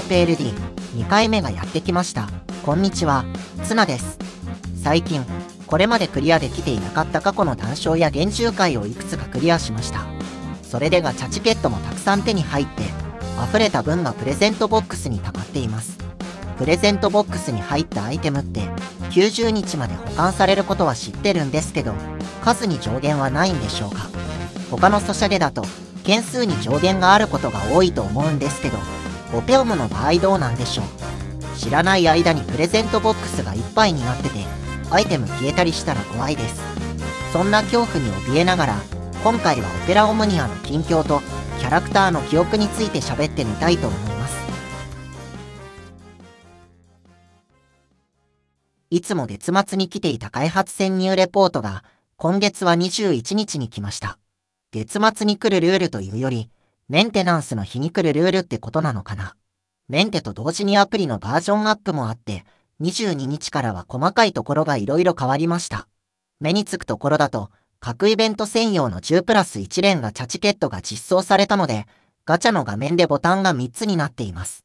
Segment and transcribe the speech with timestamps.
[0.00, 2.26] オペ LD2 回目がやってきました。
[2.64, 3.26] こんにちは、
[3.64, 4.18] ツナです。
[4.82, 5.22] 最近、
[5.66, 10.06] これまでクリアできていなかった過去の談笑や幻獣会をいくつかクリアしました。
[10.62, 12.84] それでガチャチケットもたくさん手に入って、
[13.46, 15.98] 溢れた分がプレゼントボックスに溜まっています。
[16.56, 18.60] プレゼントボックスに入ったアイテムって
[19.10, 21.92] 90日まで保管されることは知ってるんですけど、
[22.42, 24.08] 数に上限はないんでしょうか
[24.70, 25.66] 他のソシャゲだと
[26.04, 28.78] 件数に上限があることが多いと思うんですけど、
[29.32, 30.86] オペオムの場合どうなんでしょう？
[31.56, 34.44] 知らない間にプレゼントボックスがいっぱいになってて、
[34.90, 36.60] アイテム消えたりしたら怖いです。
[37.32, 38.76] そんな恐怖に怯えながら、
[39.22, 41.20] 今回はオペラオムニアの近況と
[41.60, 44.36] キャラクターの記憶について喋ってみたいと思います。
[48.90, 51.84] いつも月末に来ていた開発潜入レポートが、
[52.16, 54.18] 今月は21日に来ました。
[54.72, 56.50] 月末に来るルールというより、
[56.90, 59.36] メンテナンスの日に来るルールってことなのかな？
[59.88, 62.44] メンテと同時にアプリのバージョンアップもあって、
[62.80, 65.86] 22日からは細かいところが色々変わりました。
[66.40, 71.86] 目につくところだと、各イベント専用の10プラス1連ガチャチケットが実装されたので、
[72.24, 74.64] ガチャの画面でボタンが3つになっています。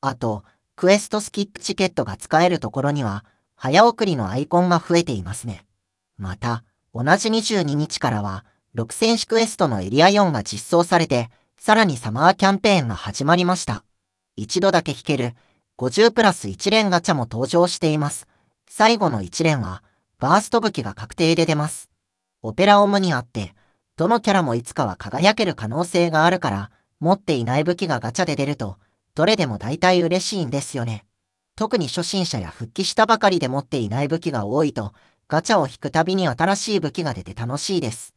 [0.00, 0.44] あと、
[0.76, 3.24] クエストスキップチケットが使えるところには、
[3.56, 5.64] 早送りのアイコンが増えていますね。
[6.18, 6.62] また、
[6.94, 8.44] 同じ22日からは、
[8.76, 11.30] 6選手クエストのエリア4が実装されて、
[11.64, 13.84] さらにサマーキャンペーンが始まりました。
[14.36, 15.32] 一度だけ引ける
[15.78, 18.26] 50プラス1連ガチャも登場しています。
[18.68, 19.82] 最後の1連は、
[20.18, 21.88] バースト武器が確定で出ます。
[22.42, 23.54] オペラオムにあって、
[23.96, 26.70] どのキャラもいつかは輝ける可能性があるから、
[27.00, 28.76] 持っていない武器がガチャで出ると、
[29.14, 31.06] どれでも大体嬉しいんですよね。
[31.56, 34.92] 特に初心者や復帰したばかりで持っていない武器が多いと、
[35.28, 38.14] ガチャを引くたびに新しい武器が出て楽しいです。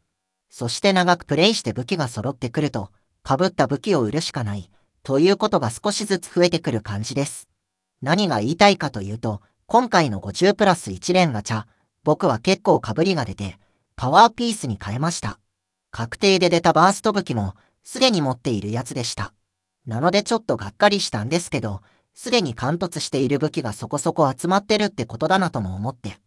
[0.50, 2.90] そして長くプレイして武器が揃ってくると、
[3.28, 4.70] 被った武器を売るしかない、
[5.04, 7.50] ということが少しずつ増えてくる感じです。
[8.02, 11.66] 何が言いたいかというと、今回の50プラス1連ガチャ、
[12.06, 13.60] 僕は結構被りが出て、
[13.98, 15.40] パワーピースに変えました。
[15.92, 19.34] 確定で出たバースト武器も、すでに持っているやつでした。
[19.86, 21.82] なのでちょっとがっかりしたんですけど、
[22.14, 26.18] すでに貫突している武器がそこそこ集まってるってことだなとも思って。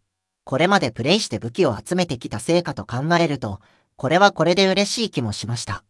[0.45, 3.61] これまでプレイして武器を集めてきた成果と考えると、
[3.97, 5.83] これはこれで嬉しい気もしました。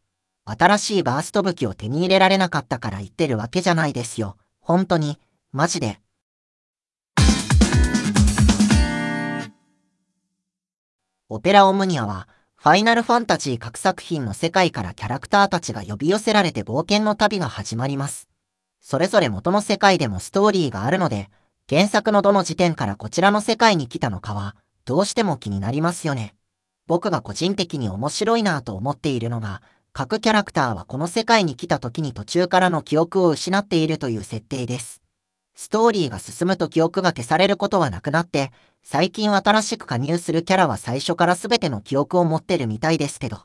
[0.44, 4.36] 新しいバースト武器を手に入れられなかったから言ってるわけじゃないですよ。
[4.60, 5.18] 本当に、
[5.52, 6.00] マジで。
[11.28, 18.28] オペラオムニアは、ファイナルファンタジー各作品の世界からキャラクターたちが呼び寄せられて冒険の旅が始まります。
[18.80, 21.30] それぞれ元の世界でもストーリーがあるので、
[21.68, 26.34] 原作のどの時点からこちらの世界に来たのかは、どうしても気になりますよね。
[26.86, 29.62] 僕が個人的に面白いなぁと思っているのが、
[29.92, 35.02] 各キャラクターはこの世界に来た時に途中からの記憶を失っているという設定です。
[35.56, 38.52] ストーリーが進むと記憶が消されることはなくなって、
[38.82, 43.40] 最近新しく加入するキャラは最初から全ての記憶を持ってるみたいですけど。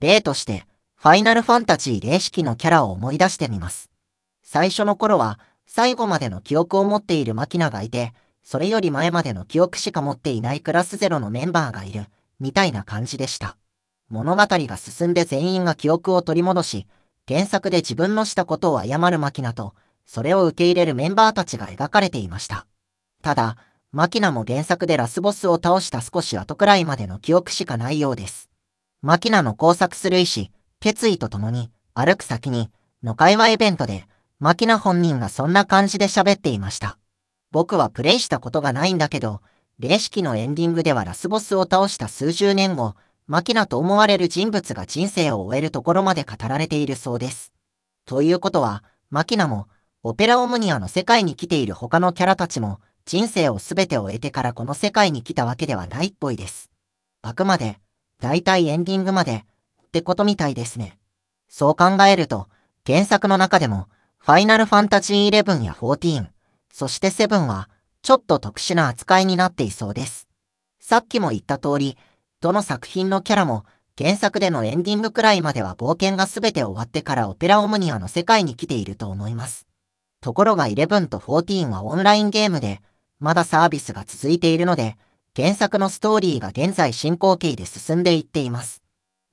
[0.00, 0.64] 例として、
[0.94, 3.90] ファイナルファンタジー霊式のキャラを思い出してみます。
[4.42, 8.12] 最初の頃は、最後までの記憶を持っているマキナがいて、
[8.42, 12.06] それより前までの記憶しか持っていないクラスゼロのメンバーがいる。
[12.38, 13.56] みたいな感じでした。
[14.10, 16.86] 物語が進んで全員が記憶を取り戻し、
[17.28, 22.66] 原作で自分のしたことを謝るマキナと、それを受け入れるメンバーたちが描かれていました。
[23.22, 23.56] ただ、
[23.92, 28.50] マキナも原作でラスボスを倒した少し後くらいまでの記憶しかないようです。
[29.00, 30.50] マキナの工作する意志、
[30.80, 32.70] 決意とともに、歩く先に、
[33.04, 34.06] の会話イベントで、
[34.40, 36.98] マキナ本人がそんな感じで喋っていました。
[37.52, 39.40] 僕はプレイしたことがないんだけど、
[39.78, 42.94] 霊式のエンディングではラスボスを倒した数十年後、
[43.30, 47.52] マキナと思われる人物が人生を終えるところまで語られているそうです。
[48.04, 49.68] ということは、マキナも、
[50.02, 56.72] オペラオムニアの世界に来ている他のキャラたちも、人生を全て終えてからこの世界に来たわけではないっぽいです。
[57.22, 57.78] あくまで、
[58.18, 59.44] だいたいエンディングまで、
[59.86, 60.98] ってことみたいですね。
[61.48, 62.48] そう考えると、
[62.84, 63.86] 原作の中でも、
[64.18, 66.26] ファイナルファンタジー11や14、
[66.72, 67.70] そして7は、
[68.02, 70.26] ちょっと特殊な扱いになっていそうです。
[70.80, 71.96] さっきも言った通り、
[72.40, 73.64] どの作品のキャラも
[73.98, 79.66] 原作でのエンディングくらいまでは冒険が全て終わってからオペラオムニアの世界に来ていると思います。
[80.22, 82.80] ところが11と14はオンラインゲームで、
[83.18, 84.96] まだサービスが続いているので、
[85.36, 88.82] 原作のストーリーが現在進行形で進んでいっています。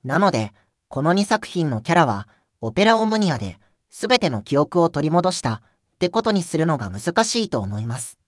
[0.04, 0.52] なので、
[0.88, 2.28] この2作品のキャラは、
[2.60, 3.58] オペラオムニアで
[3.90, 5.60] 全ての記憶を取り戻したっ
[5.98, 8.18] てことにするのが難しいと思います。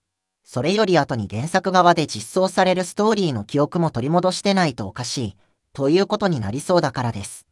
[0.43, 5.37] それより後に原作側で実装されるストーリーの記憶も取り戻してないとおかしい、
[5.73, 7.45] ということになりそうだからです。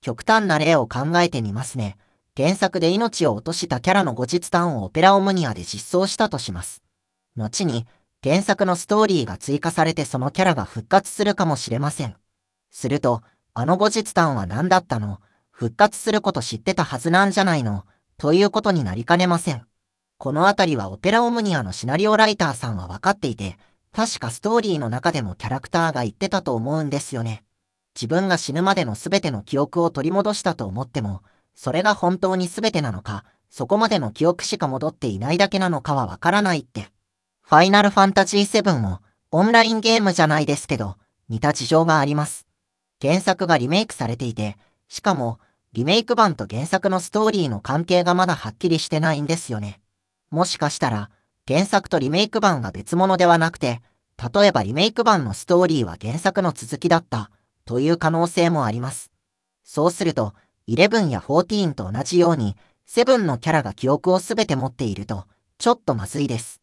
[0.00, 1.96] 極端な例を考えてみますね。
[2.36, 6.82] 原作で命を落としたキャラの後日談をオペラオムニアで実装したとします。
[7.36, 7.86] 後に、
[8.24, 12.16] 原作のストーリーが追加されてそのキャラが復活するかもしれません。
[12.70, 13.22] すると、
[13.54, 15.20] あの後日談は何だったの？
[15.50, 17.84] 復活すること知ってたはずなんじゃないの？
[18.16, 19.66] ということになりかねません。
[20.22, 23.58] このあたりはオペラオムニアのシナリオライターさんは分かっていて、
[23.90, 27.42] 確かストーリーの中でもキャラクターが言ってたと思うんですよね。
[27.96, 31.22] 自分が死ぬまでの全ての記憶を取り戻したと思っても、
[31.56, 36.86] それが本当に全てなのか、そこまでの記憶しか戻っていないだけなのかはわからないって。
[37.40, 39.00] ファイナルファンタジー7も
[39.32, 40.98] オンラインゲームじゃないですけど、
[41.30, 42.46] 似た事情があります。
[43.00, 45.40] 原作がリメイクされていて、しかも、
[45.72, 49.81] リメイク版と原作のストーリーの関係がまだはっきりしてないんですよね。
[50.32, 51.10] もしかしたら、
[51.46, 53.82] 原作とリメイク版が別物ではなくて、
[54.34, 57.30] 例えばリメイク版のストーリーは原作の続きだった、
[57.66, 59.12] という可能性もあります。
[59.62, 60.32] そうすると、
[60.68, 62.56] 11や14と同じように、
[62.88, 65.26] 7のキャラが記憶をすべて持っていると、
[65.58, 66.62] ちょっとまずいです。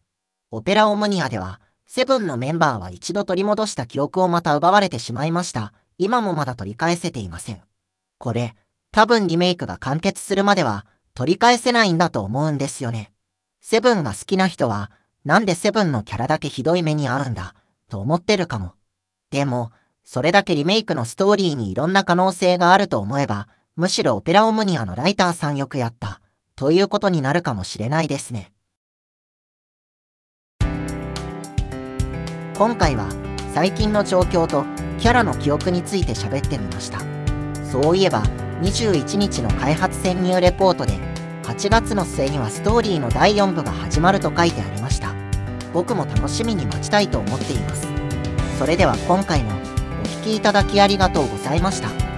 [0.49, 5.73] オペラオムニアでは、セブンのメンバーは一度取り戻した記憶をまた奪われてしまいました。
[5.99, 7.61] 今もまだ取り返せていません。
[8.17, 8.55] これ、
[8.91, 13.11] 多分リメイクが完結するまでは、取り返せないんだと思うんですよね。
[13.61, 14.91] セブンが好きな人は、
[15.25, 17.55] なんでセブンのキャラだけひどい目に遭うんだ、
[17.89, 18.73] と思ってるかも。
[19.31, 19.71] でも、
[20.03, 26.21] それだけリメイクのストーリーにいろんな可能性があると思えば、むしろオペラオムニアのライターさんよくやった、
[26.55, 28.51] ということになるかもしれないですね。
[32.57, 33.09] 今回は、
[33.53, 34.65] 最近の状況と
[34.99, 36.99] キャラの記憶について喋ってみました。
[37.63, 38.23] そういえば、
[38.61, 41.08] 21日の開発潜入レポートで、
[41.49, 45.15] 8月の末にはストーリーの第4部が始まると書いてありました。
[45.73, 47.87] 僕も楽しみに待ちたいと思っています。
[48.59, 49.51] それでは今回も
[50.03, 52.08] お聴きいただきありがとうございました。